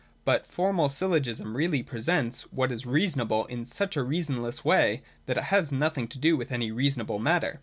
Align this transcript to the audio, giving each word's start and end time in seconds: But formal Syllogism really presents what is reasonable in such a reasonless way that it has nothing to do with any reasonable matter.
But 0.25 0.47
formal 0.47 0.89
Syllogism 0.89 1.55
really 1.55 1.83
presents 1.83 2.41
what 2.51 2.71
is 2.71 2.87
reasonable 2.87 3.45
in 3.45 3.67
such 3.67 3.95
a 3.95 4.01
reasonless 4.01 4.65
way 4.65 5.03
that 5.27 5.37
it 5.37 5.43
has 5.53 5.71
nothing 5.71 6.07
to 6.07 6.17
do 6.17 6.35
with 6.35 6.51
any 6.51 6.71
reasonable 6.71 7.19
matter. 7.19 7.59